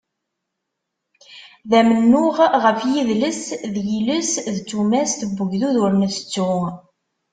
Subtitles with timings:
[1.69, 6.53] D umennuɣ ɣef yidles d yiles d tumast n ugdud ur ntettu.